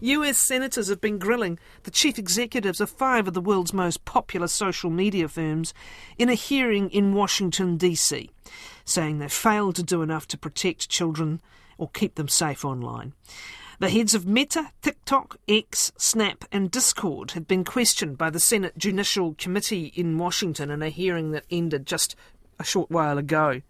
US 0.00 0.36
senators 0.36 0.88
have 0.88 1.00
been 1.00 1.18
grilling 1.18 1.58
the 1.84 1.90
chief 1.90 2.18
executives 2.18 2.82
of 2.82 2.90
five 2.90 3.26
of 3.26 3.32
the 3.32 3.40
world's 3.40 3.72
most 3.72 4.04
popular 4.04 4.46
social 4.46 4.90
media 4.90 5.26
firms 5.26 5.72
in 6.18 6.28
a 6.28 6.34
hearing 6.34 6.90
in 6.90 7.14
Washington, 7.14 7.78
D.C., 7.78 8.30
saying 8.84 9.18
they 9.18 9.28
failed 9.28 9.74
to 9.76 9.82
do 9.82 10.02
enough 10.02 10.28
to 10.28 10.36
protect 10.36 10.90
children 10.90 11.40
or 11.78 11.88
keep 11.88 12.16
them 12.16 12.28
safe 12.28 12.62
online. 12.62 13.14
The 13.78 13.88
heads 13.88 14.14
of 14.14 14.26
Meta, 14.26 14.70
TikTok, 14.82 15.38
X, 15.48 15.92
Snap, 15.96 16.44
and 16.52 16.70
Discord 16.70 17.30
had 17.30 17.48
been 17.48 17.64
questioned 17.64 18.18
by 18.18 18.28
the 18.28 18.40
Senate 18.40 18.76
Judicial 18.76 19.34
Committee 19.38 19.92
in 19.94 20.18
Washington 20.18 20.70
in 20.70 20.82
a 20.82 20.90
hearing 20.90 21.30
that 21.30 21.44
ended 21.50 21.86
just 21.86 22.16
a 22.58 22.64
short 22.64 22.90
while 22.90 23.16
ago. 23.16 23.62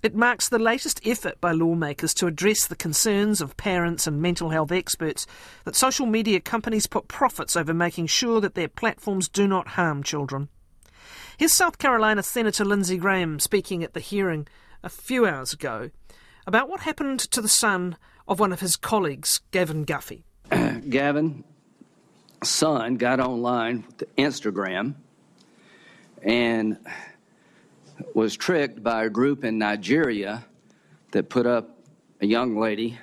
It 0.00 0.14
marks 0.14 0.48
the 0.48 0.60
latest 0.60 1.00
effort 1.04 1.40
by 1.40 1.50
lawmakers 1.50 2.14
to 2.14 2.28
address 2.28 2.66
the 2.66 2.76
concerns 2.76 3.40
of 3.40 3.56
parents 3.56 4.06
and 4.06 4.22
mental 4.22 4.50
health 4.50 4.70
experts 4.70 5.26
that 5.64 5.74
social 5.74 6.06
media 6.06 6.38
companies 6.38 6.86
put 6.86 7.08
profits 7.08 7.56
over 7.56 7.74
making 7.74 8.06
sure 8.06 8.40
that 8.40 8.54
their 8.54 8.68
platforms 8.68 9.28
do 9.28 9.48
not 9.48 9.68
harm 9.68 10.04
children. 10.04 10.50
Here's 11.36 11.52
South 11.52 11.78
Carolina 11.78 12.22
Senator 12.22 12.64
Lindsey 12.64 12.96
Graham 12.96 13.40
speaking 13.40 13.82
at 13.82 13.94
the 13.94 14.00
hearing 14.00 14.46
a 14.84 14.88
few 14.88 15.26
hours 15.26 15.52
ago 15.52 15.90
about 16.46 16.68
what 16.68 16.80
happened 16.80 17.18
to 17.18 17.40
the 17.40 17.48
son 17.48 17.96
of 18.28 18.38
one 18.38 18.52
of 18.52 18.60
his 18.60 18.76
colleagues, 18.76 19.40
Gavin 19.50 19.84
Guffey. 19.84 20.22
Gavin, 20.88 21.42
son, 22.44 22.98
got 22.98 23.18
online 23.18 23.84
with 23.86 24.16
Instagram 24.16 24.94
and 26.22 26.78
was 28.14 28.36
tricked 28.36 28.82
by 28.82 29.04
a 29.04 29.10
group 29.10 29.44
in 29.44 29.58
Nigeria 29.58 30.44
that 31.12 31.28
put 31.28 31.46
up 31.46 31.78
a 32.20 32.26
young 32.26 32.56
lady 32.58 32.98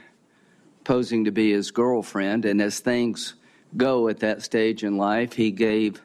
posing 0.84 1.26
to 1.26 1.32
be 1.32 1.52
his 1.52 1.72
girlfriend. 1.72 2.46
And 2.46 2.62
as 2.62 2.80
things 2.80 3.36
go 3.76 4.08
at 4.08 4.20
that 4.20 4.44
stage 4.44 4.84
in 4.84 4.98
life, 4.98 5.34
he 5.34 5.52
gave 5.52 6.02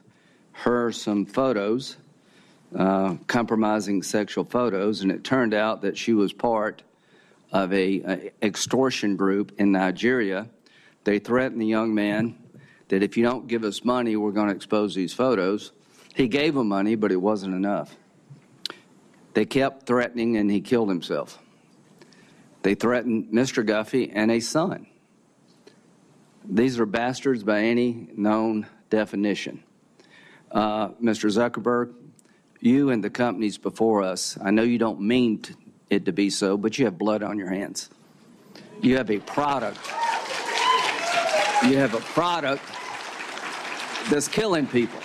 her 0.53 0.93
some 0.93 1.27
photos, 1.27 1.97
uh, 2.77 3.17
compromising 3.27 4.03
sexual 4.03 4.45
photos, 4.45 5.03
and 5.03 5.11
it 5.11 5.25
turned 5.25 5.55
out 5.55 5.83
that 5.83 5.97
she 5.97 6.13
was 6.13 6.33
part 6.33 6.83
of 7.53 7.73
a, 7.73 8.01
a 8.01 8.33
extortion 8.43 9.17
group 9.17 9.53
in 9.59 9.73
Nigeria. 9.73 10.49
They 11.05 11.19
threatened 11.19 11.61
the 11.61 11.67
young 11.67 11.95
man 11.95 12.37
that 12.89 13.03
if 13.03 13.17
you 13.17 13.23
don't 13.23 13.47
give 13.47 13.65
us 13.65 13.85
money, 13.85 14.17
we're 14.17 14.33
going 14.33 14.49
to 14.49 14.55
expose 14.55 14.95
these 14.95 15.13
photos. 15.13 15.73
He 16.15 16.29
gave 16.29 16.55
them 16.55 16.69
money, 16.69 16.97
but 16.97 17.13
it 17.13 17.17
wasn't 17.17 17.55
enough. 17.55 17.97
They 19.35 19.45
kept 19.45 19.87
threatening, 19.87 20.37
and 20.37 20.51
he 20.51 20.61
killed 20.61 20.89
himself. 20.89 21.39
They 22.63 22.75
threatened 22.75 23.33
Mr. 23.33 23.65
Guffey 23.65 24.11
and 24.13 24.31
a 24.31 24.41
son. 24.41 24.87
These 26.45 26.79
are 26.79 26.87
bastards 26.87 27.43
by 27.43 27.63
any 27.63 28.09
known 28.17 28.67
definition. 28.89 29.63
Uh, 30.51 30.89
Mr. 31.03 31.31
Zuckerberg, 31.31 31.95
you 32.61 32.91
and 32.91 33.05
the 33.05 33.11
companies 33.11 33.57
before 33.57 34.03
us, 34.03 34.37
I 34.43 34.51
know 34.51 34.63
you 34.63 34.79
don't 34.79 35.01
mean 35.01 35.43
it 35.89 36.07
to 36.07 36.13
be 36.13 36.29
so, 36.29 36.57
but 36.57 36.79
you 36.79 36.87
have 36.87 36.99
blood 36.99 37.23
on 37.23 37.39
your 37.39 37.51
hands. 37.51 37.89
You 38.83 38.97
have 38.97 39.11
a 39.11 39.19
product. 39.19 39.79
You 41.63 41.77
have 41.77 41.95
a 41.95 42.01
product 42.01 42.63
that's 44.11 44.29
killing 44.29 44.67
people. 44.67 45.01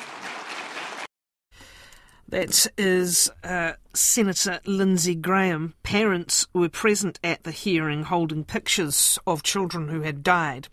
That 2.27 2.65
is 2.77 3.31
uh, 3.43 3.73
Senator 3.93 4.59
Lindsey 4.65 5.13
Graham. 5.13 5.75
Parents 5.83 6.47
were 6.53 6.69
present 6.69 7.19
at 7.23 7.43
the 7.43 7.51
hearing 7.51 8.03
holding 8.03 8.43
pictures 8.43 9.19
of 9.27 9.43
children 9.43 9.89
who 9.89 10.01
had 10.01 10.23
died. 10.23 10.67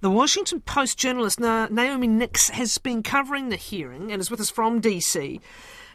The 0.00 0.10
Washington 0.10 0.60
Post 0.60 0.96
journalist 0.96 1.40
Naomi 1.40 2.06
Nix 2.06 2.48
has 2.50 2.78
been 2.78 3.02
covering 3.02 3.50
the 3.50 3.56
hearing 3.56 4.10
and 4.10 4.20
is 4.20 4.30
with 4.30 4.40
us 4.40 4.48
from 4.48 4.80
DC. 4.80 5.40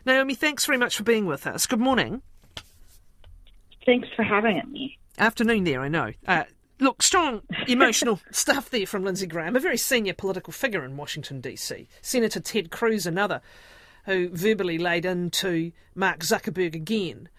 Naomi, 0.06 0.36
thanks 0.36 0.66
very 0.66 0.78
much 0.78 0.98
for 0.98 1.04
being 1.04 1.26
with 1.26 1.48
us. 1.48 1.66
Good 1.66 1.80
morning. 1.80 2.22
Thanks 3.86 4.10
for 4.16 4.24
having 4.24 4.62
me. 4.72 5.00
Afternoon 5.18 5.64
there, 5.64 5.82
I 5.82 5.88
know. 5.88 6.12
Uh, 6.28 6.44
look, 6.80 7.02
strong 7.02 7.42
emotional 7.68 8.20
stuff 8.32 8.70
there 8.70 8.86
from 8.86 9.04
Lindsey 9.04 9.26
Graham, 9.28 9.56
a 9.56 9.60
very 9.60 9.78
senior 9.78 10.14
political 10.14 10.54
figure 10.54 10.86
in 10.86 10.98
Washington, 10.98 11.42
D.C. 11.42 11.88
Senator 12.02 12.40
Ted 12.40 12.70
Cruz, 12.70 13.06
another 13.06 13.42
who 14.06 14.30
verbally 14.30 14.78
laid 14.78 15.06
into 15.06 15.72
Mark 15.96 16.20
Zuckerberg 16.20 16.76
again 16.76 17.30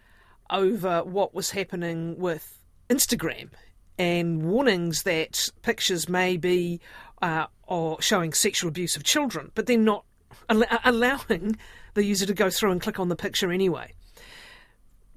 over 0.50 1.02
what 1.04 1.34
was 1.34 1.50
happening 1.50 2.18
with 2.18 2.58
Instagram 2.88 3.50
and 3.98 4.42
warnings 4.42 5.02
that 5.04 5.48
pictures 5.62 6.08
may 6.08 6.36
be 6.36 6.80
uh, 7.22 7.46
or 7.66 8.00
showing 8.02 8.32
sexual 8.32 8.68
abuse 8.68 8.96
of 8.96 9.04
children, 9.04 9.50
but 9.54 9.66
then 9.66 9.84
not 9.84 10.04
al- 10.48 10.64
allowing 10.84 11.56
the 11.94 12.04
user 12.04 12.26
to 12.26 12.34
go 12.34 12.50
through 12.50 12.72
and 12.72 12.80
click 12.80 12.98
on 12.98 13.08
the 13.08 13.16
picture 13.16 13.52
anyway. 13.52 13.92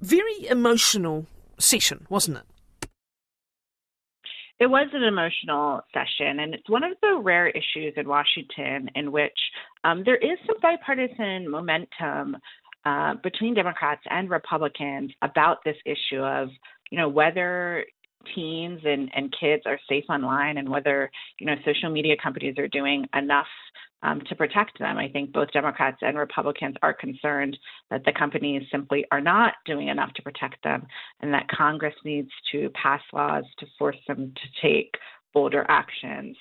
Very 0.00 0.46
emotional 0.48 1.26
session, 1.58 2.06
wasn't 2.08 2.38
it? 2.38 2.44
It 4.60 4.66
was 4.66 4.88
an 4.92 5.04
emotional 5.04 5.82
session, 5.94 6.40
and 6.40 6.52
it's 6.52 6.68
one 6.68 6.82
of 6.82 6.92
the 7.00 7.20
rare 7.22 7.48
issues 7.48 7.94
in 7.96 8.08
Washington 8.08 8.90
in 8.96 9.12
which 9.12 9.38
um, 9.84 10.02
there 10.04 10.16
is 10.16 10.36
some 10.46 10.56
bipartisan 10.60 11.48
momentum 11.48 12.36
uh, 12.84 13.14
between 13.22 13.54
Democrats 13.54 14.02
and 14.10 14.28
Republicans 14.28 15.12
about 15.22 15.58
this 15.64 15.76
issue 15.86 16.22
of, 16.22 16.48
you 16.90 16.98
know, 16.98 17.08
whether 17.08 17.84
teens 18.34 18.80
and, 18.84 19.10
and 19.14 19.34
kids 19.38 19.62
are 19.64 19.78
safe 19.88 20.04
online 20.08 20.58
and 20.58 20.68
whether, 20.68 21.10
you 21.38 21.46
know, 21.46 21.54
social 21.64 21.90
media 21.90 22.16
companies 22.20 22.54
are 22.58 22.68
doing 22.68 23.06
enough 23.14 23.46
um, 24.02 24.20
to 24.28 24.34
protect 24.34 24.78
them. 24.78 24.96
I 24.96 25.08
think 25.08 25.32
both 25.32 25.50
Democrats 25.52 25.98
and 26.02 26.16
Republicans 26.16 26.76
are 26.82 26.94
concerned 26.94 27.58
that 27.90 28.04
the 28.04 28.12
companies 28.12 28.62
simply 28.70 29.04
are 29.10 29.20
not 29.20 29.54
doing 29.66 29.88
enough 29.88 30.12
to 30.14 30.22
protect 30.22 30.62
them 30.62 30.86
and 31.20 31.32
that 31.34 31.48
Congress 31.48 31.94
needs 32.04 32.30
to 32.52 32.70
pass 32.70 33.00
laws 33.12 33.44
to 33.58 33.66
force 33.78 33.96
them 34.06 34.32
to 34.34 34.66
take 34.66 34.94
bolder 35.34 35.64
actions 35.68 36.36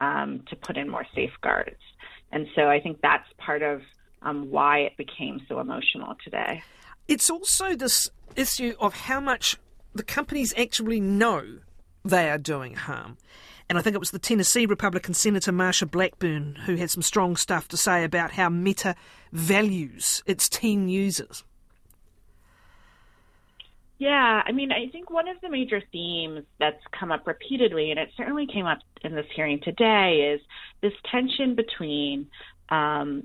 um, 0.00 0.42
to 0.48 0.56
put 0.56 0.76
in 0.76 0.88
more 0.88 1.06
safeguards. 1.14 1.80
And 2.32 2.46
so 2.54 2.68
I 2.68 2.80
think 2.80 2.98
that's 3.02 3.28
part 3.38 3.62
of 3.62 3.82
um, 4.22 4.50
why 4.50 4.80
it 4.80 4.96
became 4.96 5.40
so 5.48 5.60
emotional 5.60 6.14
today. 6.22 6.62
It's 7.08 7.30
also 7.30 7.74
this 7.74 8.08
issue 8.36 8.74
of 8.78 8.94
how 8.94 9.20
much 9.20 9.56
the 9.94 10.02
companies 10.02 10.54
actually 10.56 11.00
know 11.00 11.58
they 12.04 12.30
are 12.30 12.38
doing 12.38 12.74
harm. 12.74 13.16
And 13.70 13.78
I 13.78 13.82
think 13.82 13.94
it 13.94 14.00
was 14.00 14.10
the 14.10 14.18
Tennessee 14.18 14.66
Republican 14.66 15.14
Senator 15.14 15.52
Marsha 15.52 15.88
Blackburn 15.88 16.56
who 16.66 16.74
had 16.74 16.90
some 16.90 17.02
strong 17.02 17.36
stuff 17.36 17.68
to 17.68 17.76
say 17.76 18.02
about 18.02 18.32
how 18.32 18.48
Meta 18.48 18.96
values 19.30 20.24
its 20.26 20.48
teen 20.48 20.88
users. 20.88 21.44
Yeah, 23.98 24.42
I 24.44 24.50
mean, 24.50 24.72
I 24.72 24.88
think 24.90 25.08
one 25.08 25.28
of 25.28 25.36
the 25.40 25.48
major 25.48 25.80
themes 25.92 26.46
that's 26.58 26.82
come 26.98 27.12
up 27.12 27.28
repeatedly, 27.28 27.92
and 27.92 28.00
it 28.00 28.08
certainly 28.16 28.48
came 28.52 28.66
up 28.66 28.80
in 29.02 29.14
this 29.14 29.26
hearing 29.36 29.60
today, 29.60 30.34
is 30.34 30.40
this 30.80 30.94
tension 31.08 31.54
between 31.54 32.26
um, 32.70 33.22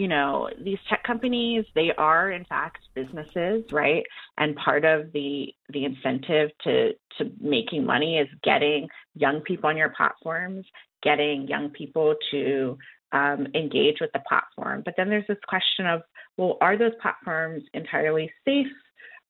you 0.00 0.08
know, 0.08 0.48
these 0.58 0.78
tech 0.88 1.02
companies, 1.04 1.66
they 1.74 1.90
are 1.98 2.30
in 2.30 2.46
fact 2.46 2.78
businesses, 2.94 3.64
right? 3.70 4.02
And 4.38 4.56
part 4.56 4.86
of 4.86 5.12
the 5.12 5.54
the 5.74 5.84
incentive 5.84 6.48
to 6.64 6.92
to 7.18 7.30
making 7.38 7.84
money 7.84 8.16
is 8.16 8.28
getting 8.42 8.88
young 9.14 9.42
people 9.42 9.68
on 9.68 9.76
your 9.76 9.90
platforms, 9.90 10.64
getting 11.02 11.46
young 11.46 11.68
people 11.68 12.14
to 12.30 12.78
um, 13.12 13.46
engage 13.54 13.98
with 14.00 14.10
the 14.14 14.22
platform. 14.26 14.80
But 14.86 14.94
then 14.96 15.10
there's 15.10 15.26
this 15.28 15.44
question 15.46 15.86
of, 15.86 16.00
well, 16.38 16.56
are 16.62 16.78
those 16.78 16.92
platforms 17.02 17.62
entirely 17.74 18.32
safe 18.46 18.72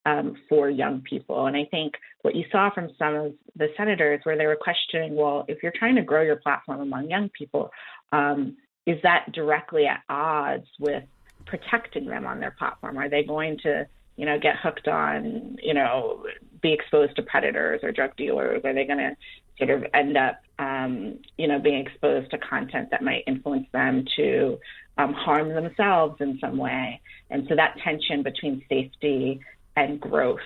um, 0.06 0.36
for 0.48 0.70
young 0.70 1.00
people? 1.00 1.47
And 1.47 1.56
I 1.56 1.64
think 1.72 1.94
what 2.22 2.36
you 2.36 2.44
saw 2.53 2.72
from 2.72 2.91
some 2.97 3.14
of 3.16 3.32
the 3.56 3.70
senators, 3.76 4.20
where 4.22 4.38
they 4.38 4.47
were 4.47 4.59
questioning, 4.69 5.16
well, 5.16 5.44
if 5.48 5.64
you're 5.64 5.72
trying 5.76 5.97
to 5.97 6.03
grow 6.03 6.22
your 6.22 6.36
platform 6.36 6.80
among 6.80 7.10
young 7.10 7.28
people, 7.36 7.71
um, 8.12 8.56
is 8.91 9.01
that 9.04 9.31
directly 9.31 9.87
at 9.87 10.03
odds 10.09 10.66
with 10.81 11.04
protecting 11.47 12.07
them 12.07 12.27
on 12.27 12.41
their 12.41 12.51
platform? 12.51 12.98
Are 12.98 13.09
they 13.09 13.22
going 13.22 13.57
to, 13.59 13.87
you 14.16 14.27
know, 14.27 14.37
get 14.37 14.57
hooked 14.57 14.89
on, 14.89 15.59
you 15.63 15.75
know, 15.75 16.25
be 16.60 16.72
exposed 16.72 17.15
to 17.16 17.22
predators 17.22 17.81
or 17.84 17.92
drug 17.92 18.16
dealers? 18.16 18.63
Are 18.65 18.75
they 18.75 18.84
going 18.84 18.98
to 18.98 19.16
sort 19.59 19.71
of 19.71 19.87
end 19.95 20.16
up, 20.16 20.41
um, 20.59 21.21
you 21.39 21.47
know, 21.47 21.60
being 21.60 21.87
exposed 21.87 22.33
to 22.33 22.39
content 22.39 22.91
that 22.91 23.03
might 23.03 23.22
influence 23.28 23.69
them 23.72 24.04
to 24.16 24.59
um, 24.98 25.13
harm 25.13 25.51
themselves 25.51 26.16
in 26.21 26.37
some 26.41 26.57
way? 26.57 27.01
And 27.31 27.47
so 27.48 27.54
that 27.54 27.77
tension 27.84 28.25
between 28.25 28.65
safety 28.69 29.39
and 29.77 30.01
growth 30.01 30.41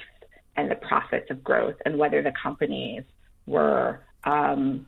and 0.57 0.71
the 0.71 0.77
profits 0.77 1.31
of 1.31 1.43
growth 1.43 1.77
and 1.87 1.99
whether 1.99 2.23
the 2.23 2.33
companies 2.43 3.05
were 3.47 4.01
um, 4.25 4.87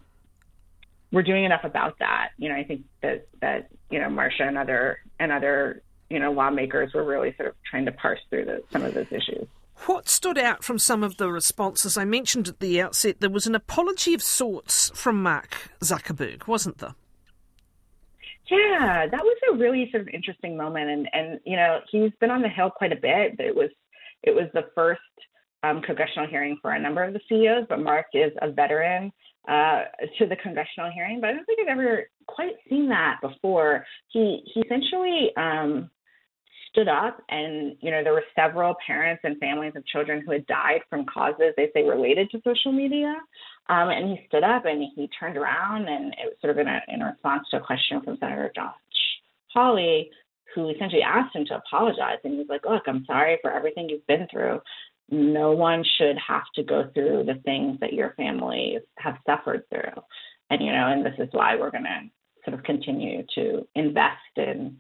we're 1.13 1.23
doing 1.23 1.45
enough 1.45 1.65
about 1.65 1.99
that. 2.01 2.31
You 2.39 2.49
know, 2.49 2.57
I 2.57 2.65
think 2.65 2.83
that 3.03 3.29
that 3.41 3.69
you 3.91 4.01
know 4.01 4.09
Marsha 4.09 4.43
and 4.43 4.59
other 4.59 4.99
and 5.19 5.33
other 5.33 5.83
you 6.11 6.19
know 6.19 6.33
lawmakers 6.33 6.93
were 6.95 7.05
really 7.05 7.35
sort 7.37 7.49
of 7.49 7.55
trying 7.69 7.87
to 7.87 7.93
parse 7.93 8.21
through 8.31 8.47
the, 8.47 8.63
some 8.73 8.83
of 8.83 8.95
those 8.95 9.11
issues. 9.11 9.47
What 9.87 10.09
stood 10.09 10.39
out 10.39 10.65
from 10.65 10.79
some 10.79 11.03
of 11.03 11.19
the 11.19 11.31
responses 11.31 11.99
I 11.99 12.07
mentioned 12.07 12.49
at 12.49 12.61
the 12.61 12.81
outset, 12.81 13.21
there 13.21 13.31
was 13.31 13.47
an 13.47 13.55
apology 13.55 14.15
of 14.15 14.23
sorts 14.23 14.91
from 14.95 15.23
Mark 15.23 15.71
Zuckerberg, 15.81 16.47
wasn't 16.47 16.79
there? 16.79 16.95
Yeah, 18.51 19.07
that 19.11 19.23
was 19.23 19.37
a 19.53 19.57
really 19.57 19.89
sort 19.91 20.03
of 20.03 20.09
interesting 20.09 20.57
moment, 20.57 20.89
and 20.89 21.09
and 21.13 21.41
you 21.45 21.57
know 21.57 21.81
he's 21.91 22.13
been 22.21 22.31
on 22.31 22.43
the 22.43 22.49
Hill 22.49 22.71
quite 22.71 22.93
a 22.93 22.97
bit, 22.97 23.37
but 23.37 23.47
it 23.47 23.55
was 23.55 23.71
it 24.23 24.35
was 24.35 24.49
the 24.55 24.65
first 24.75 25.01
um, 25.63 25.83
congressional 25.83 26.29
hearing 26.29 26.59
for 26.63 26.71
a 26.71 26.79
number 26.79 27.03
of 27.03 27.13
the 27.13 27.21
CEOs, 27.29 27.67
but 27.69 27.81
Mark 27.81 28.07
is 28.15 28.33
a 28.41 28.51
veteran 28.51 29.13
uh, 29.49 29.83
to 30.19 30.27
the 30.27 30.37
congressional 30.37 30.91
hearing, 30.93 31.21
but 31.21 31.31
I 31.31 31.33
don't 31.35 31.45
think 31.45 31.61
I've 31.61 31.79
ever 31.79 32.09
quite 32.27 32.55
seen 32.69 32.89
that 32.89 33.19
before. 33.23 33.85
He 34.09 34.43
he 34.53 34.61
essentially 34.61 35.31
um, 35.37 35.91
stood 36.71 36.89
up, 36.89 37.23
and 37.29 37.77
you 37.81 37.91
know 37.91 38.03
there 38.03 38.13
were 38.13 38.25
several 38.35 38.75
parents 38.87 39.23
and 39.25 39.39
families 39.39 39.73
of 39.77 39.87
children 39.87 40.23
who 40.25 40.33
had 40.33 40.47
died 40.47 40.81
from 40.91 41.07
causes 41.07 41.55
they 41.57 41.71
say 41.75 41.85
related 41.85 42.31
to 42.31 42.41
social 42.45 42.73
media, 42.73 43.15
um, 43.69 43.89
and 43.91 44.11
he 44.11 44.27
stood 44.27 44.45
up 44.45 44.65
and 44.65 44.85
he 44.95 45.09
turned 45.19 45.37
around, 45.37 45.89
and 45.89 46.13
it 46.15 46.27
was 46.27 46.35
sort 46.41 46.51
of 46.51 46.59
in 46.59 46.67
a 46.67 46.81
in 46.89 47.01
response 47.01 47.47
to 47.51 47.59
a 47.59 47.61
question 47.61 48.01
from 48.03 48.17
Senator 48.19 48.51
Josh 48.55 48.75
Hawley, 49.55 50.11
who 50.55 50.69
essentially 50.71 51.03
asked 51.03 51.35
him 51.35 51.45
to 51.47 51.57
apologize, 51.57 52.19
and 52.25 52.33
he 52.33 52.39
was 52.39 52.49
like, 52.49 52.65
"Look, 52.69 52.83
I'm 52.87 53.05
sorry 53.07 53.39
for 53.43 53.53
everything 53.53 53.89
you've 53.89 54.07
been 54.07 54.27
through." 54.31 54.61
No 55.11 55.53
one 55.53 55.85
should 55.99 56.17
have 56.19 56.45
to 56.55 56.63
go 56.63 56.91
through 56.95 57.25
the 57.25 57.41
things 57.45 57.79
that 57.81 57.93
your 57.93 58.15
families 58.17 58.81
have 58.99 59.17
suffered 59.27 59.63
through. 59.71 60.03
And, 60.51 60.61
you 60.61 60.73
know, 60.73 60.89
and 60.89 61.05
this 61.05 61.15
is 61.19 61.29
why 61.33 61.57
we're 61.57 61.71
going 61.71 61.85
to 61.85 62.11
sort 62.45 62.59
of 62.59 62.65
continue 62.65 63.25
to 63.35 63.67
invest 63.75 64.17
in 64.37 64.77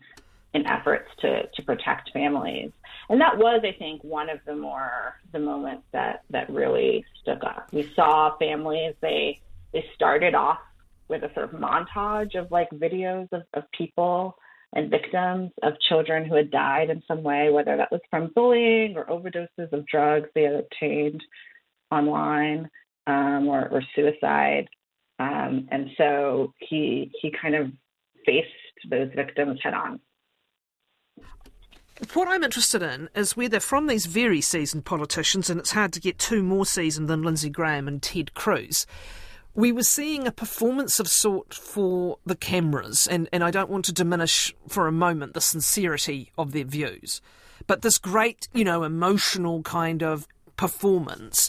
in 0.55 0.67
efforts 0.67 1.11
to, 1.20 1.43
to 1.55 1.62
protect 1.62 2.11
families. 2.14 2.70
And 3.11 3.20
that 3.20 3.37
was, 3.37 3.62
I 3.62 3.76
think, 3.78 4.02
one 4.02 4.31
of 4.31 4.38
the 4.46 4.56
more 4.56 5.14
the 5.32 5.38
moments 5.38 5.82
that, 5.93 6.23
that 6.31 6.49
really 6.49 7.05
stuck 7.20 7.44
up. 7.44 7.69
We 7.73 7.93
saw 7.94 8.37
families, 8.38 8.94
they 9.02 9.40
they 9.73 9.84
started 9.94 10.34
off 10.34 10.61
with 11.08 11.23
a 11.23 11.32
sort 11.34 11.52
of 11.52 11.61
montage 11.61 12.34
of 12.37 12.50
like 12.50 12.70
videos 12.70 13.28
of, 13.32 13.43
of 13.52 13.64
people 13.76 14.37
and 14.74 14.90
victims 14.90 15.50
of 15.62 15.80
children 15.88 16.24
who 16.24 16.34
had 16.34 16.50
died 16.50 16.90
in 16.90 17.02
some 17.06 17.22
way, 17.22 17.50
whether 17.50 17.76
that 17.76 17.92
was 17.92 18.00
from 18.10 18.32
bullying 18.34 18.96
or 18.96 19.06
overdoses 19.06 19.72
of 19.72 19.86
drugs 19.86 20.28
they 20.34 20.42
had 20.42 20.54
obtained 20.54 21.22
online 21.90 22.68
um, 23.06 23.48
or, 23.48 23.68
or, 23.68 23.82
suicide. 23.94 24.68
Um, 25.18 25.68
and 25.70 25.90
so 25.96 26.52
he 26.58 27.10
he 27.22 27.32
kind 27.40 27.54
of 27.54 27.70
faced 28.26 28.48
those 28.90 29.10
victims 29.14 29.60
head 29.62 29.74
on. 29.74 30.00
What 32.12 32.28
I'm 32.28 32.44
interested 32.44 32.82
in 32.82 33.08
is 33.14 33.36
whether 33.36 33.60
from 33.60 33.86
these 33.86 34.04
very 34.04 34.42
seasoned 34.42 34.84
politicians, 34.84 35.48
and 35.48 35.58
it's 35.58 35.72
hard 35.72 35.94
to 35.94 36.00
get 36.00 36.18
two 36.18 36.42
more 36.42 36.66
seasoned 36.66 37.08
than 37.08 37.22
Lindsey 37.22 37.48
Graham 37.48 37.88
and 37.88 38.02
Ted 38.02 38.34
Cruz, 38.34 38.86
we 39.56 39.72
were 39.72 39.82
seeing 39.82 40.26
a 40.26 40.32
performance 40.32 41.00
of 41.00 41.08
sort 41.08 41.54
for 41.54 42.18
the 42.26 42.36
cameras, 42.36 43.08
and, 43.10 43.26
and 43.32 43.42
I 43.42 43.50
don't 43.50 43.70
want 43.70 43.86
to 43.86 43.92
diminish 43.92 44.54
for 44.68 44.86
a 44.86 44.92
moment 44.92 45.32
the 45.32 45.40
sincerity 45.40 46.30
of 46.36 46.52
their 46.52 46.64
views, 46.64 47.22
but 47.66 47.80
this 47.80 47.96
great, 47.96 48.48
you 48.52 48.64
know, 48.64 48.84
emotional 48.84 49.62
kind 49.62 50.02
of 50.02 50.28
performance. 50.56 51.48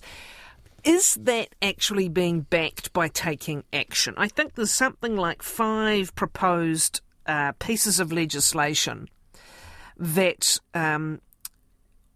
Is 0.86 1.18
that 1.20 1.50
actually 1.62 2.08
being 2.08 2.42
backed 2.42 2.94
by 2.94 3.10
taking 3.10 3.66
action? 3.74 4.14
I 4.16 4.30
think 4.30 4.56
there's 4.56 4.74
something 4.74 5.18
like 5.18 5.44
five 5.44 6.16
proposed 6.16 7.02
uh, 7.26 7.52
pieces 7.60 8.00
of 8.00 8.14
legislation 8.14 9.10
that 9.98 10.62
um, 10.74 11.20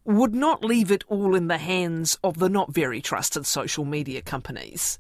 would 0.06 0.34
not 0.34 0.64
leave 0.64 0.90
it 0.90 1.04
all 1.10 1.36
in 1.36 1.48
the 1.48 1.58
hands 1.58 2.18
of 2.24 2.40
the 2.40 2.48
not 2.48 2.74
very 2.74 3.02
trusted 3.02 3.46
social 3.46 3.84
media 3.84 4.22
companies 4.22 4.98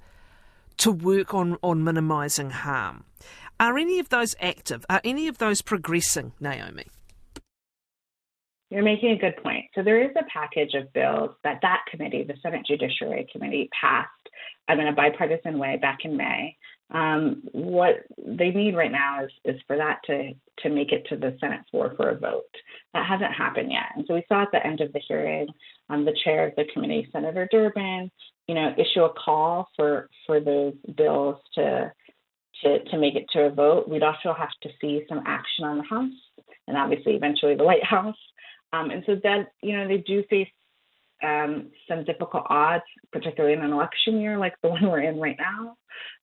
to 0.81 0.91
work 0.91 1.35
on, 1.35 1.57
on 1.61 1.83
minimising 1.83 2.49
harm. 2.49 3.03
Are 3.59 3.77
any 3.77 3.99
of 3.99 4.09
those 4.09 4.33
active? 4.41 4.83
Are 4.89 4.99
any 5.03 5.27
of 5.27 5.37
those 5.37 5.61
progressing, 5.61 6.33
Naomi? 6.39 6.85
You're 8.71 8.81
making 8.81 9.11
a 9.11 9.17
good 9.17 9.37
point. 9.43 9.65
So 9.75 9.83
there 9.83 10.01
is 10.01 10.09
a 10.15 10.23
package 10.33 10.73
of 10.73 10.91
bills 10.91 11.31
that 11.43 11.59
that 11.61 11.81
committee, 11.91 12.23
the 12.23 12.33
Senate 12.41 12.65
Judiciary 12.65 13.27
Committee, 13.31 13.69
passed 13.79 14.09
um, 14.69 14.79
in 14.79 14.87
a 14.87 14.93
bipartisan 14.93 15.59
way 15.59 15.77
back 15.79 15.99
in 16.03 16.17
May. 16.17 16.57
Um, 16.91 17.43
what 17.53 18.03
they 18.17 18.49
need 18.49 18.75
right 18.75 18.91
now 18.91 19.23
is, 19.23 19.31
is 19.45 19.61
for 19.65 19.77
that 19.77 19.99
to, 20.07 20.33
to 20.59 20.69
make 20.69 20.91
it 20.91 21.05
to 21.09 21.15
the 21.15 21.37
Senate 21.39 21.61
floor 21.71 21.93
for 21.95 22.09
a 22.09 22.17
vote. 22.17 22.43
That 22.93 23.05
hasn't 23.05 23.33
happened 23.33 23.71
yet. 23.71 23.93
And 23.95 24.05
so 24.07 24.15
we 24.15 24.25
saw 24.27 24.41
at 24.41 24.51
the 24.51 24.65
end 24.65 24.81
of 24.81 24.91
the 24.91 25.01
hearing, 25.07 25.47
um, 25.89 26.03
the 26.03 26.17
chair 26.23 26.47
of 26.47 26.55
the 26.55 26.65
committee, 26.73 27.07
Senator 27.13 27.47
Durbin, 27.49 28.11
you 28.47 28.55
know, 28.55 28.73
issue 28.77 29.03
a 29.03 29.13
call 29.13 29.69
for 29.75 30.09
for 30.25 30.41
those 30.41 30.73
bills 30.97 31.37
to 31.55 31.91
to 32.63 32.83
to 32.83 32.97
make 32.97 33.15
it 33.15 33.25
to 33.31 33.43
a 33.43 33.49
vote. 33.49 33.87
We'd 33.87 34.03
also 34.03 34.33
have 34.37 34.51
to 34.63 34.69
see 34.81 35.03
some 35.07 35.23
action 35.25 35.63
on 35.63 35.77
the 35.77 35.83
House 35.83 36.11
and 36.67 36.77
obviously 36.77 37.13
eventually 37.13 37.55
the 37.55 37.63
White 37.63 37.83
House. 37.83 38.17
Um, 38.73 38.89
and 38.89 39.03
so 39.05 39.15
that 39.23 39.51
you 39.61 39.77
know 39.77 39.87
they 39.87 39.97
do 39.97 40.23
face 40.29 40.47
um, 41.23 41.69
some 41.87 42.03
difficult 42.03 42.45
odds, 42.49 42.83
particularly 43.11 43.55
in 43.55 43.61
an 43.61 43.71
election 43.73 44.19
year 44.19 44.37
like 44.37 44.55
the 44.61 44.69
one 44.69 44.89
we're 44.89 45.01
in 45.01 45.19
right 45.19 45.37
now, 45.37 45.75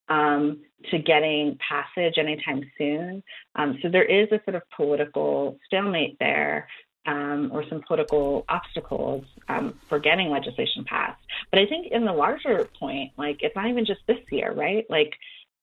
um, 0.08 0.60
to 0.90 0.99
getting 0.99 1.58
passage 1.66 2.14
anytime 2.19 2.62
soon. 2.76 3.22
Um, 3.56 3.78
so 3.82 3.88
there 3.88 4.05
is 4.05 4.28
a 4.32 4.40
sort 4.44 4.55
of 4.55 4.62
political 4.76 5.58
stalemate 5.66 6.16
there 6.20 6.69
um, 7.06 7.50
or 7.52 7.64
some 7.69 7.82
political 7.87 8.44
obstacles 8.49 9.25
um, 9.49 9.78
for 9.88 9.99
getting 9.99 10.28
legislation 10.28 10.84
passed. 10.84 11.20
But 11.50 11.60
I 11.60 11.66
think 11.66 11.88
in 11.90 12.05
the 12.05 12.12
larger 12.12 12.69
point, 12.78 13.12
like 13.16 13.38
it's 13.40 13.56
not 13.56 13.69
even 13.69 13.87
just 13.87 14.00
this 14.06 14.19
year, 14.31 14.52
right? 14.52 14.84
Like 14.88 15.14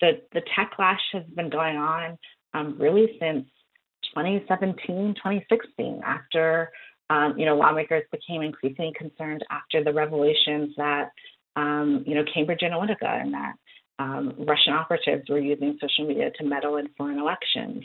the 0.01 0.21
the 0.33 0.41
techlash 0.41 0.99
has 1.13 1.23
been 1.35 1.49
going 1.49 1.77
on 1.77 2.17
um, 2.53 2.75
really 2.79 3.17
since 3.19 3.45
2017, 4.15 5.15
2016, 5.15 6.01
after 6.03 6.71
um, 7.09 7.37
you 7.37 7.45
know 7.45 7.55
lawmakers 7.55 8.03
became 8.11 8.41
increasingly 8.41 8.93
concerned 8.97 9.45
after 9.51 9.83
the 9.83 9.93
revelations 9.93 10.73
that 10.77 11.11
you 11.57 12.15
know 12.15 12.25
Cambridge 12.33 12.61
Analytica 12.61 13.21
and 13.21 13.33
that 13.33 13.53
um, 13.99 14.33
Russian 14.39 14.73
operatives 14.73 15.29
were 15.29 15.39
using 15.39 15.77
social 15.81 16.07
media 16.07 16.31
to 16.37 16.43
meddle 16.43 16.77
in 16.77 16.89
foreign 16.97 17.19
elections. 17.19 17.83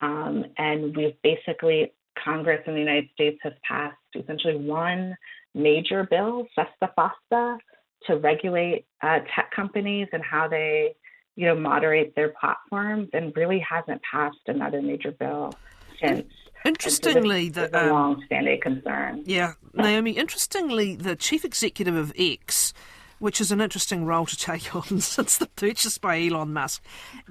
Um, 0.00 0.44
and 0.58 0.96
we've 0.96 1.20
basically 1.22 1.92
Congress 2.22 2.62
in 2.66 2.74
the 2.74 2.80
United 2.80 3.08
States 3.14 3.38
has 3.42 3.52
passed 3.68 3.96
essentially 4.14 4.56
one 4.56 5.16
major 5.54 6.06
bill, 6.08 6.46
SESTA 6.54 6.92
FOSTA, 6.96 7.58
to 8.06 8.16
regulate 8.16 8.86
uh, 9.02 9.20
tech 9.34 9.50
companies 9.54 10.08
and 10.12 10.22
how 10.22 10.48
they, 10.48 10.94
you 11.36 11.46
know, 11.46 11.54
moderate 11.54 12.14
their 12.14 12.34
platforms, 12.40 13.08
and 13.12 13.32
really 13.36 13.58
hasn't 13.60 14.00
passed 14.02 14.36
another 14.46 14.82
major 14.82 15.12
bill 15.12 15.52
since. 16.00 16.30
Interestingly, 16.64 17.50
the 17.50 17.76
um, 17.78 17.90
long-standing 17.90 18.60
concern. 18.60 19.22
Yeah, 19.26 19.52
Naomi. 19.74 20.12
Interestingly, 20.12 20.96
the 20.96 21.14
chief 21.14 21.44
executive 21.44 21.94
of 21.94 22.12
X 22.18 22.72
which 23.18 23.40
is 23.40 23.50
an 23.52 23.60
interesting 23.60 24.04
role 24.04 24.26
to 24.26 24.36
take 24.36 24.74
on 24.92 25.00
since 25.00 25.38
the 25.38 25.46
purchase 25.46 25.98
by 25.98 26.20
Elon 26.20 26.52
Musk 26.52 26.82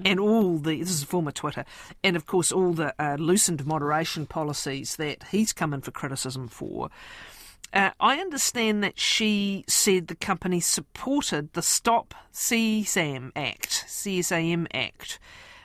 and 0.04 0.18
all 0.18 0.58
the, 0.58 0.80
this 0.80 0.90
is 0.90 1.04
former 1.04 1.32
Twitter, 1.32 1.64
and 2.02 2.16
of 2.16 2.26
course 2.26 2.52
all 2.52 2.72
the 2.72 2.94
uh, 2.98 3.16
loosened 3.18 3.66
moderation 3.66 4.26
policies 4.26 4.96
that 4.96 5.24
he's 5.30 5.52
come 5.52 5.74
in 5.74 5.80
for 5.80 5.90
criticism 5.90 6.48
for. 6.48 6.90
Uh, 7.72 7.90
I 7.98 8.18
understand 8.18 8.84
that 8.84 9.00
she 9.00 9.64
said 9.66 10.06
the 10.06 10.14
company 10.14 10.60
supported 10.60 11.52
the 11.54 11.62
Stop 11.62 12.14
CSAM 12.32 13.32
Act, 13.34 13.86
CSAM 13.88 14.68
Act, 14.72 15.18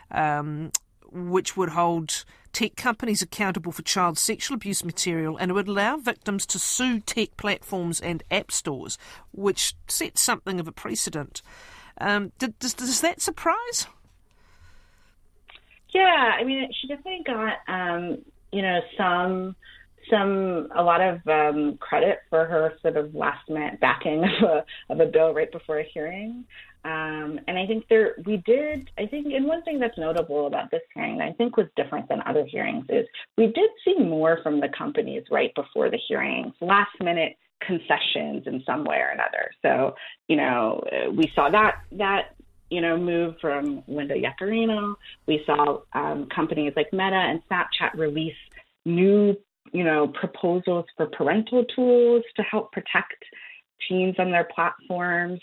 um, 0.09 0.71
which 1.11 1.55
would 1.55 1.69
hold 1.69 2.25
tech 2.53 2.75
companies 2.75 3.22
accountable 3.22 3.72
for 3.72 3.82
child 3.82 4.18
sexual 4.18 4.56
abuse 4.56 4.84
material 4.84 5.38
and 5.38 5.51
it 5.51 5.53
would 5.53 5.68
allow 5.68 5.98
victims 5.98 6.46
to 6.48 6.60
sue 6.60 7.00
tech 7.00 7.38
platforms 7.38 8.00
and 8.00 8.24
app 8.32 8.51
stores, 8.51 8.98
which 9.32 9.74
sets 9.88 10.24
something 10.24 10.60
of 10.60 10.68
a 10.68 10.72
precedent. 10.72 11.41
Um, 12.00 12.32
does, 12.38 12.74
does 12.74 13.01
that 13.01 13.22
surprise? 13.22 13.88
Yeah, 15.89 16.36
I 16.39 16.44
mean, 16.44 16.70
she 16.79 16.88
definitely 16.88 17.24
got, 17.25 17.58
um, 17.68 18.20
you 18.51 18.62
know, 18.62 18.79
some 18.98 19.56
some 20.10 20.70
a 20.75 20.82
lot 20.82 21.01
of 21.01 21.27
um, 21.27 21.77
credit 21.77 22.20
for 22.29 22.46
her 22.46 22.74
sort 22.82 22.98
of 22.98 23.13
last 23.13 23.48
minute 23.50 23.79
backing 23.79 24.24
of 24.41 24.44
a 24.44 24.65
of 24.89 25.00
a 25.00 25.06
bill 25.06 25.34
right 25.34 25.51
before 25.51 25.79
a 25.79 25.84
hearing. 25.84 26.46
Um, 26.86 27.39
and 27.48 27.57
I 27.57 27.65
think 27.65 27.86
there 27.89 28.15
we 28.25 28.38
did. 28.38 28.89
I 28.98 29.05
think, 29.05 29.27
and 29.33 29.45
one 29.45 29.63
thing 29.63 29.79
that's 29.79 29.98
notable 29.98 30.48
about 30.48 30.71
this 30.71 30.81
hearing, 30.93 31.21
I 31.21 31.33
think, 31.33 31.57
was 31.57 31.67
different 31.75 32.07
than 32.07 32.21
other 32.25 32.45
hearings, 32.45 32.86
is 32.89 33.05
we 33.38 33.48
did 33.48 33.69
see 33.83 33.95
more 33.95 34.39
from 34.43 34.59
the 34.59 34.69
companies 34.69 35.24
right 35.29 35.53
before 35.55 35.89
the 35.89 36.00
hearings, 36.07 36.53
last 36.62 36.91
minute 37.01 37.38
concessions 37.62 38.43
in 38.45 38.63
some 38.65 38.86
way 38.86 38.98
or 38.98 39.09
another. 39.09 39.51
So, 39.62 39.95
you 40.27 40.38
know, 40.38 40.81
we 41.13 41.29
saw 41.36 41.50
that 41.50 41.81
that 41.93 42.36
you 42.69 42.79
know 42.79 42.98
move 42.98 43.36
from 43.41 43.83
Linda 43.88 44.15
Yaccarino. 44.15 44.95
We 45.27 45.43
saw 45.45 45.81
um, 45.93 46.27
companies 46.33 46.74
like 46.77 46.93
Meta 46.93 47.15
and 47.15 47.41
Snapchat 47.50 47.98
release 47.98 48.38
new 48.86 49.36
you 49.74 49.83
know, 49.83 50.07
proposals 50.07 50.86
for 50.98 51.07
parental 51.07 51.65
tools 51.75 52.24
to 52.36 52.43
help 52.43 52.71
protect 52.71 53.24
teens 53.88 54.15
on 54.19 54.31
their 54.31 54.48
platforms. 54.53 55.39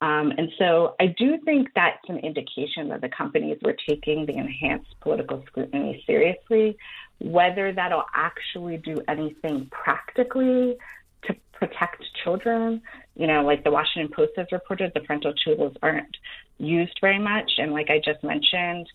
Um, 0.00 0.32
and 0.38 0.50
so 0.58 0.94
I 1.00 1.06
do 1.06 1.38
think 1.44 1.68
that's 1.74 2.08
an 2.08 2.18
indication 2.18 2.88
that 2.90 3.00
the 3.00 3.08
companies 3.08 3.58
were 3.62 3.74
taking 3.88 4.26
the 4.26 4.36
enhanced 4.36 4.94
political 5.00 5.42
scrutiny 5.46 6.02
seriously. 6.06 6.76
Whether 7.20 7.72
that'll 7.72 8.04
actually 8.14 8.76
do 8.76 9.02
anything 9.08 9.66
practically 9.72 10.76
to 11.24 11.34
protect 11.52 12.04
children, 12.22 12.80
you 13.16 13.26
know, 13.26 13.42
like 13.42 13.64
the 13.64 13.72
Washington 13.72 14.12
Post 14.14 14.32
has 14.36 14.46
reported, 14.52 14.92
the 14.94 15.00
parental 15.00 15.34
tools 15.34 15.76
aren't 15.82 16.16
used 16.58 16.96
very 17.00 17.18
much. 17.18 17.50
And 17.58 17.72
like 17.72 17.90
I 17.90 17.98
just 17.98 18.22
mentioned, 18.22 18.86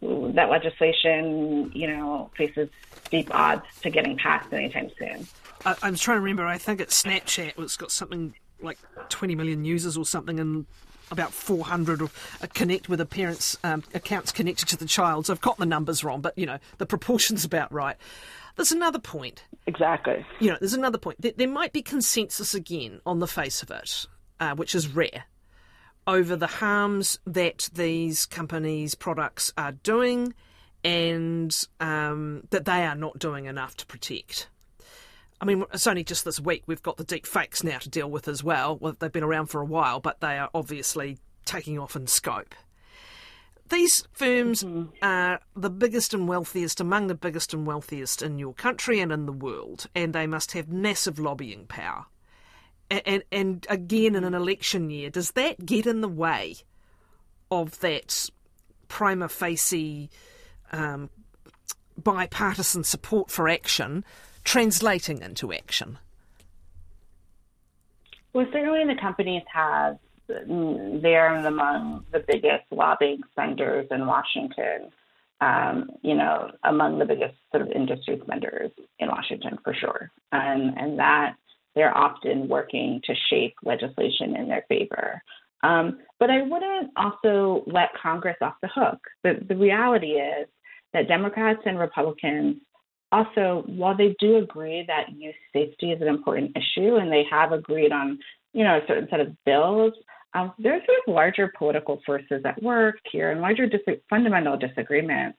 that 0.00 0.50
legislation, 0.50 1.72
you 1.74 1.88
know, 1.88 2.30
faces 2.36 2.68
steep 3.06 3.34
odds 3.34 3.64
to 3.82 3.90
getting 3.90 4.16
passed 4.16 4.52
anytime 4.52 4.90
soon. 4.98 5.26
I, 5.64 5.74
I'm 5.82 5.96
trying 5.96 6.18
to 6.18 6.20
remember. 6.20 6.46
I 6.46 6.58
think 6.58 6.80
it's 6.80 7.02
Snapchat. 7.02 7.54
It's 7.58 7.76
got 7.76 7.90
something 7.90 8.34
like 8.64 8.78
20 9.08 9.34
million 9.34 9.64
users 9.64 9.96
or 9.96 10.04
something, 10.04 10.40
and 10.40 10.66
about 11.10 11.32
400 11.32 12.02
uh, 12.02 12.06
connect 12.54 12.88
with 12.88 13.00
a 13.00 13.06
parent's 13.06 13.56
um, 13.64 13.82
accounts 13.94 14.32
connected 14.32 14.68
to 14.68 14.76
the 14.76 14.86
child. 14.86 15.26
So 15.26 15.32
I've 15.32 15.40
got 15.40 15.58
the 15.58 15.66
numbers 15.66 16.02
wrong, 16.02 16.20
but 16.20 16.36
you 16.36 16.46
know 16.46 16.58
the 16.78 16.86
proportions 16.86 17.44
about 17.44 17.72
right. 17.72 17.96
There's 18.56 18.72
another 18.72 19.00
point. 19.00 19.44
Exactly. 19.66 20.24
You 20.38 20.50
know, 20.50 20.56
there's 20.60 20.74
another 20.74 20.98
point. 20.98 21.20
There, 21.20 21.32
there 21.36 21.48
might 21.48 21.72
be 21.72 21.82
consensus 21.82 22.54
again 22.54 23.00
on 23.04 23.18
the 23.18 23.26
face 23.26 23.62
of 23.62 23.70
it, 23.70 24.06
uh, 24.38 24.54
which 24.54 24.76
is 24.76 24.86
rare, 24.88 25.24
over 26.06 26.36
the 26.36 26.46
harms 26.46 27.18
that 27.26 27.68
these 27.74 28.26
companies' 28.26 28.94
products 28.94 29.52
are 29.58 29.72
doing, 29.72 30.34
and 30.84 31.66
um, 31.80 32.46
that 32.50 32.64
they 32.64 32.84
are 32.84 32.94
not 32.94 33.18
doing 33.18 33.46
enough 33.46 33.76
to 33.78 33.86
protect. 33.86 34.48
I 35.40 35.44
mean, 35.44 35.64
it's 35.72 35.86
only 35.86 36.04
just 36.04 36.24
this 36.24 36.40
week 36.40 36.62
we've 36.66 36.82
got 36.82 36.96
the 36.96 37.04
deep 37.04 37.26
fakes 37.26 37.64
now 37.64 37.78
to 37.78 37.88
deal 37.88 38.10
with 38.10 38.28
as 38.28 38.42
well. 38.42 38.76
well. 38.76 38.96
They've 38.98 39.12
been 39.12 39.24
around 39.24 39.46
for 39.46 39.60
a 39.60 39.66
while, 39.66 40.00
but 40.00 40.20
they 40.20 40.38
are 40.38 40.50
obviously 40.54 41.18
taking 41.44 41.78
off 41.78 41.96
in 41.96 42.06
scope. 42.06 42.54
These 43.68 44.06
firms 44.12 44.62
mm-hmm. 44.62 44.90
are 45.02 45.40
the 45.56 45.70
biggest 45.70 46.14
and 46.14 46.28
wealthiest, 46.28 46.80
among 46.80 47.06
the 47.06 47.14
biggest 47.14 47.54
and 47.54 47.66
wealthiest 47.66 48.22
in 48.22 48.38
your 48.38 48.52
country 48.52 49.00
and 49.00 49.10
in 49.10 49.26
the 49.26 49.32
world, 49.32 49.86
and 49.94 50.12
they 50.12 50.26
must 50.26 50.52
have 50.52 50.68
massive 50.68 51.18
lobbying 51.18 51.66
power. 51.66 52.06
And, 52.90 53.02
and, 53.06 53.22
and 53.32 53.66
again, 53.70 54.14
in 54.14 54.24
an 54.24 54.34
election 54.34 54.90
year, 54.90 55.10
does 55.10 55.30
that 55.32 55.64
get 55.64 55.86
in 55.86 56.02
the 56.02 56.08
way 56.08 56.56
of 57.50 57.80
that 57.80 58.30
prima 58.88 59.28
facie 59.28 60.10
um, 60.72 61.08
bipartisan 61.96 62.84
support 62.84 63.30
for 63.30 63.48
action 63.48 64.04
translating 64.44 65.22
into 65.22 65.52
action? 65.52 65.98
Well, 68.32 68.46
certainly 68.52 68.84
the 68.84 69.00
companies 69.00 69.42
have, 69.52 69.98
they're 70.28 71.34
among 71.36 72.04
the 72.12 72.24
biggest 72.26 72.64
lobbying 72.70 73.20
spenders 73.32 73.86
in 73.90 74.06
Washington, 74.06 74.90
um, 75.40 75.90
you 76.02 76.14
know, 76.14 76.50
among 76.64 76.98
the 76.98 77.04
biggest 77.04 77.34
sort 77.52 77.62
of 77.62 77.70
industry 77.70 78.20
spenders 78.24 78.70
in 78.98 79.08
Washington 79.08 79.58
for 79.62 79.74
sure. 79.74 80.10
And, 80.32 80.76
and 80.78 80.98
that 80.98 81.34
they're 81.74 81.96
often 81.96 82.48
working 82.48 83.00
to 83.04 83.14
shape 83.30 83.54
legislation 83.64 84.36
in 84.36 84.48
their 84.48 84.64
favor. 84.68 85.22
Um, 85.62 85.98
but 86.18 86.30
I 86.30 86.42
wouldn't 86.42 86.90
also 86.96 87.64
let 87.66 87.88
Congress 88.00 88.36
off 88.42 88.54
the 88.62 88.68
hook. 88.68 88.98
The, 89.22 89.44
the 89.48 89.56
reality 89.56 90.12
is 90.12 90.46
that 90.92 91.08
Democrats 91.08 91.62
and 91.64 91.78
Republicans 91.78 92.56
also, 93.14 93.62
while 93.68 93.96
they 93.96 94.16
do 94.18 94.38
agree 94.38 94.84
that 94.88 95.12
youth 95.16 95.36
safety 95.52 95.92
is 95.92 96.02
an 96.02 96.08
important 96.08 96.56
issue 96.56 96.96
and 96.96 97.12
they 97.12 97.24
have 97.30 97.52
agreed 97.52 97.92
on, 97.92 98.18
you 98.52 98.64
know, 98.64 98.76
a 98.76 98.86
certain 98.88 99.06
set 99.08 99.20
of 99.20 99.28
bills, 99.44 99.92
um, 100.34 100.52
there's 100.58 100.82
sort 100.84 100.98
of 101.06 101.14
larger 101.14 101.52
political 101.56 102.00
forces 102.04 102.42
at 102.44 102.60
work 102.60 102.96
here 103.12 103.30
and 103.30 103.40
larger 103.40 103.68
dis- 103.68 104.00
fundamental 104.10 104.56
disagreements 104.56 105.38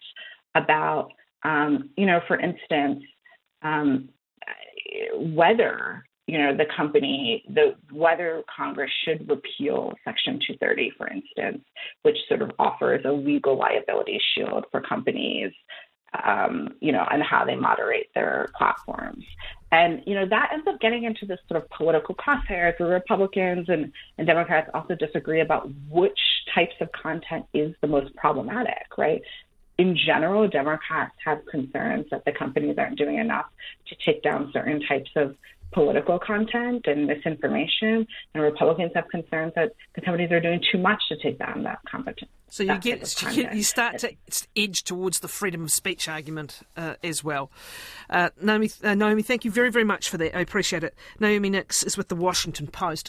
about, 0.56 1.10
um, 1.44 1.90
you 1.98 2.06
know, 2.06 2.22
for 2.30 2.40
instance, 2.40 3.04
um, 3.62 4.08
whether 5.16 6.06
you 6.28 6.40
know 6.40 6.56
the 6.56 6.66
company 6.76 7.44
the 7.54 7.76
whether 7.92 8.44
congress 8.56 8.90
should 9.04 9.30
repeal 9.30 9.94
section 10.04 10.40
230 10.48 10.92
for 10.98 11.08
instance 11.08 11.64
which 12.02 12.18
sort 12.28 12.42
of 12.42 12.52
offers 12.58 13.02
a 13.06 13.12
legal 13.12 13.58
liability 13.58 14.20
shield 14.34 14.66
for 14.72 14.82
companies 14.82 15.52
um, 16.24 16.70
you 16.80 16.92
know, 16.92 17.06
and 17.12 17.22
how 17.24 17.46
they 17.46 17.56
moderate 17.56 18.14
their 18.14 18.50
platforms. 18.58 19.24
And, 19.72 20.02
you 20.06 20.16
know, 20.16 20.26
that 20.30 20.52
ends 20.54 20.66
up 20.68 20.80
getting 20.80 21.04
into 21.04 21.26
this 21.26 21.40
sort 21.50 21.62
of 21.62 21.70
political 21.70 22.16
crosshairs 22.16 22.80
where 22.80 22.90
Republicans 22.90 23.68
and, 23.68 23.92
and 24.18 24.26
Democrats 24.26 24.70
also 24.74 24.96
disagree 24.96 25.42
about 25.42 25.70
which 25.90 26.20
types 26.54 26.76
of 26.80 26.92
content 26.92 27.46
is 27.54 27.76
the 27.82 27.88
most 27.88 28.16
problematic, 28.16 28.98
right? 28.98 29.22
In 29.78 29.98
general, 29.98 30.48
Democrats 30.48 31.16
have 31.26 31.46
concerns 31.48 32.06
that 32.12 32.24
the 32.24 32.32
companies 32.32 32.78
aren't 32.78 32.98
doing 32.98 33.18
enough 33.18 33.48
to 33.88 33.96
take 34.06 34.24
down 34.24 34.52
certain 34.54 34.82
types 34.88 35.12
of 35.18 35.36
political 35.74 36.18
content 36.18 36.86
and 36.88 37.08
misinformation, 37.08 38.08
and 38.34 38.44
Republicans 38.44 38.92
have 38.96 39.10
concerns 39.10 39.52
that 39.56 39.74
the 39.96 40.02
companies 40.02 40.32
are 40.32 40.40
doing 40.40 40.64
too 40.72 40.78
much 40.78 41.02
to 41.10 41.18
take 41.18 41.38
down 41.38 41.64
that 41.64 41.80
competition. 41.90 42.30
So 42.56 42.64
you 42.74 42.78
get 42.78 43.22
you, 43.36 43.50
you, 43.52 43.64
start 43.64 43.98
to 44.00 44.16
edge 44.56 44.86
towards 44.86 45.20
the 45.20 45.28
freedom 45.28 45.66
of 45.66 45.72
speech 45.72 46.08
argument 46.08 46.62
uh, 46.78 46.94
as 47.04 47.22
well. 47.22 47.52
Uh, 48.10 48.30
Naomi, 48.42 48.72
uh, 48.82 48.96
Naomi, 48.96 49.24
thank 49.24 49.44
you 49.44 49.52
very 49.52 49.70
very 49.70 49.84
much 49.84 50.10
for 50.10 50.18
that. 50.20 50.34
I 50.34 50.40
appreciate 50.40 50.82
it. 50.82 50.96
Naomi 51.20 51.50
Nix 51.50 51.84
is 51.84 51.98
with 51.98 52.08
the 52.08 52.16
Washington 52.16 52.68
Post. 52.68 53.04